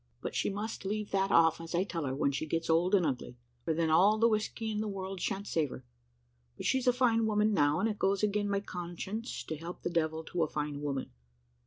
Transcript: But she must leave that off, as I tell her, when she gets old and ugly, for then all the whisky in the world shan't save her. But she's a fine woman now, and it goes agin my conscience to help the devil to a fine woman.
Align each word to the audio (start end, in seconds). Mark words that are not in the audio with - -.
But 0.19 0.33
she 0.33 0.49
must 0.49 0.83
leave 0.83 1.11
that 1.11 1.29
off, 1.29 1.61
as 1.61 1.75
I 1.75 1.83
tell 1.83 2.05
her, 2.05 2.15
when 2.15 2.31
she 2.31 2.47
gets 2.47 2.71
old 2.71 2.95
and 2.95 3.05
ugly, 3.05 3.37
for 3.63 3.71
then 3.71 3.91
all 3.91 4.17
the 4.17 4.27
whisky 4.27 4.71
in 4.71 4.79
the 4.81 4.87
world 4.87 5.21
shan't 5.21 5.45
save 5.45 5.69
her. 5.69 5.85
But 6.57 6.65
she's 6.65 6.87
a 6.87 6.91
fine 6.91 7.27
woman 7.27 7.53
now, 7.53 7.79
and 7.79 7.87
it 7.87 7.99
goes 7.99 8.23
agin 8.23 8.49
my 8.49 8.61
conscience 8.61 9.43
to 9.43 9.55
help 9.55 9.83
the 9.83 9.91
devil 9.91 10.23
to 10.23 10.41
a 10.41 10.47
fine 10.47 10.81
woman. 10.81 11.11